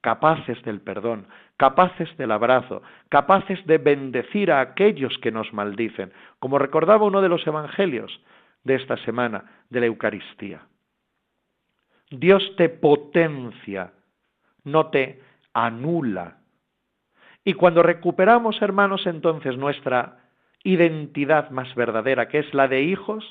capaces 0.00 0.60
del 0.64 0.80
perdón, 0.80 1.28
capaces 1.56 2.08
del 2.16 2.32
abrazo, 2.32 2.82
capaces 3.08 3.64
de 3.64 3.78
bendecir 3.78 4.50
a 4.50 4.60
aquellos 4.60 5.16
que 5.18 5.30
nos 5.30 5.52
maldicen, 5.52 6.12
como 6.40 6.58
recordaba 6.58 7.06
uno 7.06 7.22
de 7.22 7.28
los 7.28 7.46
evangelios 7.46 8.10
de 8.64 8.74
esta 8.74 8.96
semana 9.04 9.62
de 9.70 9.78
la 9.78 9.86
Eucaristía. 9.86 10.62
Dios 12.10 12.42
te 12.56 12.70
potencia, 12.70 13.92
no 14.64 14.88
te 14.88 15.22
anula. 15.54 16.38
Y 17.44 17.52
cuando 17.52 17.84
recuperamos, 17.84 18.60
hermanos, 18.62 19.06
entonces 19.06 19.56
nuestra 19.56 20.18
identidad 20.64 21.50
más 21.50 21.72
verdadera, 21.76 22.26
que 22.26 22.40
es 22.40 22.52
la 22.52 22.66
de 22.66 22.82
hijos, 22.82 23.24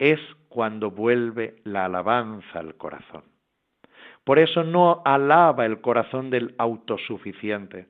es 0.00 0.18
cuando 0.48 0.90
vuelve 0.90 1.56
la 1.62 1.84
alabanza 1.84 2.58
al 2.58 2.74
corazón. 2.74 3.22
Por 4.24 4.38
eso 4.38 4.64
no 4.64 5.02
alaba 5.04 5.66
el 5.66 5.80
corazón 5.80 6.30
del 6.30 6.54
autosuficiente. 6.58 7.86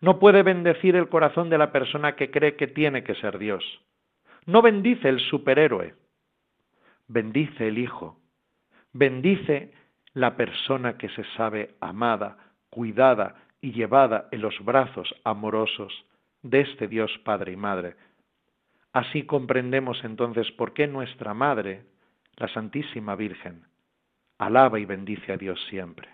No 0.00 0.18
puede 0.18 0.42
bendecir 0.42 0.96
el 0.96 1.08
corazón 1.08 1.48
de 1.48 1.58
la 1.58 1.70
persona 1.72 2.16
que 2.16 2.30
cree 2.30 2.56
que 2.56 2.66
tiene 2.66 3.04
que 3.04 3.14
ser 3.14 3.38
Dios. 3.38 3.64
No 4.44 4.60
bendice 4.60 5.08
el 5.08 5.20
superhéroe. 5.20 5.94
Bendice 7.06 7.68
el 7.68 7.78
Hijo. 7.78 8.18
Bendice 8.92 9.72
la 10.14 10.36
persona 10.36 10.98
que 10.98 11.08
se 11.10 11.24
sabe 11.36 11.76
amada, 11.80 12.36
cuidada 12.70 13.36
y 13.60 13.72
llevada 13.72 14.28
en 14.32 14.42
los 14.42 14.58
brazos 14.64 15.14
amorosos 15.24 15.92
de 16.42 16.60
este 16.60 16.88
Dios 16.88 17.16
Padre 17.24 17.52
y 17.52 17.56
Madre. 17.56 17.94
Así 18.92 19.24
comprendemos 19.24 20.04
entonces 20.04 20.50
por 20.52 20.74
qué 20.74 20.86
nuestra 20.86 21.32
Madre, 21.34 21.84
la 22.36 22.48
Santísima 22.48 23.16
Virgen, 23.16 23.64
alaba 24.38 24.78
y 24.78 24.84
bendice 24.84 25.32
a 25.32 25.36
Dios 25.36 25.58
siempre, 25.70 26.08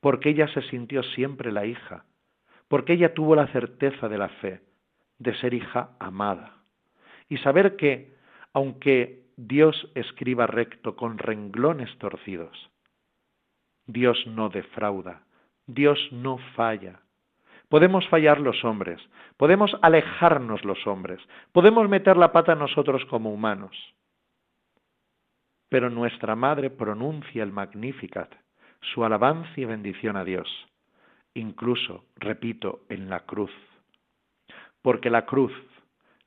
porque 0.00 0.30
ella 0.30 0.48
se 0.48 0.62
sintió 0.62 1.02
siempre 1.02 1.52
la 1.52 1.64
hija, 1.64 2.04
porque 2.68 2.94
ella 2.94 3.14
tuvo 3.14 3.34
la 3.34 3.46
certeza 3.48 4.08
de 4.08 4.18
la 4.18 4.28
fe, 4.28 4.60
de 5.18 5.34
ser 5.36 5.54
hija 5.54 5.96
amada, 5.98 6.62
y 7.28 7.38
saber 7.38 7.76
que, 7.76 8.14
aunque 8.52 9.24
Dios 9.36 9.90
escriba 9.94 10.46
recto 10.46 10.96
con 10.96 11.18
renglones 11.18 11.96
torcidos, 11.98 12.70
Dios 13.86 14.26
no 14.26 14.48
defrauda, 14.48 15.22
Dios 15.66 15.98
no 16.10 16.38
falla. 16.54 17.00
Podemos 17.68 18.06
fallar 18.08 18.40
los 18.40 18.64
hombres, 18.64 19.00
podemos 19.36 19.76
alejarnos 19.82 20.64
los 20.64 20.86
hombres, 20.86 21.20
podemos 21.52 21.88
meter 21.88 22.16
la 22.16 22.30
pata 22.32 22.54
nosotros 22.54 23.04
como 23.06 23.32
humanos, 23.32 23.76
pero 25.68 25.90
nuestra 25.90 26.36
Madre 26.36 26.70
pronuncia 26.70 27.42
el 27.42 27.50
Magnificat, 27.52 28.32
su 28.80 29.04
alabanza 29.04 29.50
y 29.56 29.64
bendición 29.64 30.16
a 30.16 30.24
Dios, 30.24 30.48
incluso, 31.34 32.04
repito, 32.16 32.82
en 32.88 33.10
la 33.10 33.20
cruz. 33.20 33.52
Porque 34.80 35.10
la 35.10 35.26
cruz, 35.26 35.52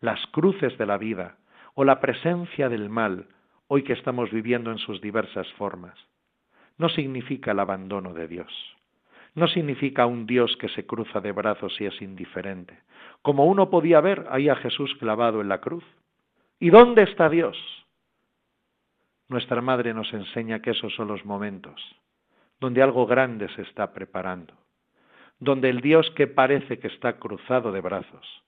las 0.02 0.20
cruces 0.28 0.78
de 0.78 0.86
la 0.86 0.98
vida 0.98 1.38
o 1.74 1.86
la 1.86 2.02
presencia 2.02 2.68
del 2.68 2.90
mal, 2.90 3.28
hoy 3.68 3.84
que 3.84 3.94
estamos 3.94 4.30
viviendo 4.32 4.72
en 4.72 4.78
sus 4.78 5.00
diversas 5.00 5.48
formas, 5.54 5.98
no 6.78 6.90
significa 6.90 7.52
el 7.52 7.60
abandono 7.60 8.14
de 8.14 8.28
Dios. 8.28 8.79
No 9.40 9.48
significa 9.48 10.06
un 10.06 10.26
Dios 10.26 10.58
que 10.58 10.68
se 10.68 10.86
cruza 10.86 11.22
de 11.22 11.32
brazos 11.32 11.80
y 11.80 11.86
es 11.86 12.02
indiferente, 12.02 12.78
como 13.22 13.46
uno 13.46 13.70
podía 13.70 14.02
ver 14.02 14.28
ahí 14.30 14.50
a 14.50 14.58
Jesús 14.58 14.94
clavado 15.00 15.40
en 15.40 15.48
la 15.48 15.62
cruz. 15.62 15.86
¿Y 16.60 16.72
dónde 16.72 17.04
está 17.04 17.30
Dios? 17.30 17.56
Nuestra 19.30 19.62
Madre 19.62 19.94
nos 19.94 20.12
enseña 20.12 20.62
que 20.62 20.72
esos 20.72 20.94
son 20.94 21.08
los 21.08 21.24
momentos 21.24 21.82
donde 22.60 22.84
algo 22.84 23.08
grande 23.08 23.48
se 23.56 23.62
está 23.62 23.94
preparando, 23.94 24.54
donde 25.40 25.70
el 25.70 25.80
Dios 25.80 26.12
que 26.18 26.28
parece 26.28 26.78
que 26.78 26.88
está 26.88 27.14
cruzado 27.14 27.72
de 27.72 27.80
brazos 27.80 28.44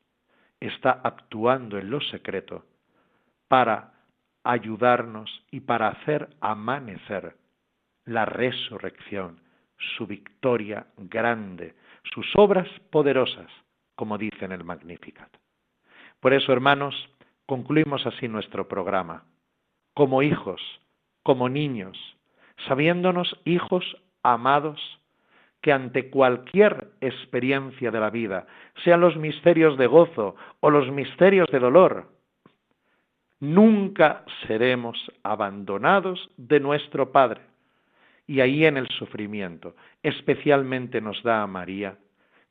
está 0.60 1.00
actuando 1.04 1.78
en 1.78 1.90
lo 1.90 2.02
secreto 2.02 2.66
para 3.48 3.94
ayudarnos 4.44 5.46
y 5.52 5.62
para 5.62 5.88
hacer 5.88 6.36
amanecer 6.42 7.38
la 8.04 8.26
resurrección, 8.26 9.40
su 9.98 10.08
victoria 10.08 10.88
grande, 10.98 11.76
sus 12.14 12.28
obras 12.36 12.68
poderosas, 12.90 13.52
como 13.96 14.18
dice 14.18 14.46
en 14.46 14.52
el 14.52 14.64
Magnificat. 14.64 15.30
Por 16.20 16.34
eso, 16.34 16.54
hermanos, 16.54 16.96
concluimos 17.46 18.06
así 18.06 18.28
nuestro 18.28 18.68
programa 18.68 19.26
como 19.94 20.22
hijos, 20.22 20.62
como 21.24 21.50
niños, 21.50 21.98
sabiéndonos 22.68 23.40
hijos 23.46 23.98
amados, 24.24 24.80
que 25.62 25.72
ante 25.72 26.10
cualquier 26.10 26.92
experiencia 27.02 27.92
de 27.92 28.00
la 28.00 28.10
vida, 28.10 28.48
sean 28.84 29.02
los 29.02 29.16
misterios 29.16 29.78
de 29.78 29.88
gozo 29.88 30.36
o 30.60 30.70
los 30.70 30.90
misterios 30.92 31.48
de 31.52 31.60
dolor, 31.60 32.10
nunca 33.40 34.24
seremos 34.48 34.98
abandonados 35.24 36.32
de 36.38 36.60
nuestro 36.60 37.12
Padre. 37.12 37.42
Y 38.32 38.40
ahí 38.40 38.66
en 38.66 38.78
el 38.78 38.88
sufrimiento, 38.88 39.76
especialmente 40.04 41.02
nos 41.02 41.22
da 41.22 41.42
a 41.42 41.48
María, 41.48 41.98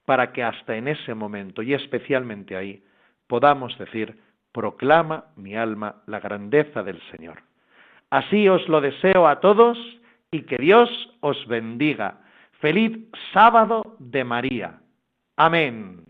para 0.04 0.30
que 0.30 0.42
hasta 0.42 0.76
en 0.76 0.88
ese 0.88 1.14
momento 1.14 1.62
y 1.62 1.72
especialmente 1.72 2.54
ahí 2.54 2.84
podamos 3.26 3.78
decir, 3.78 4.20
proclama 4.52 5.28
mi 5.36 5.56
alma 5.56 6.02
la 6.04 6.20
grandeza 6.20 6.82
del 6.82 7.00
Señor. 7.10 7.44
Así 8.10 8.46
os 8.46 8.68
lo 8.68 8.82
deseo 8.82 9.26
a 9.26 9.40
todos 9.40 9.78
y 10.30 10.42
que 10.42 10.58
Dios 10.58 10.90
os 11.20 11.46
bendiga. 11.46 12.20
Feliz 12.60 12.98
sábado 13.32 13.96
de 14.00 14.22
María. 14.22 14.80
Amén. 15.38 16.09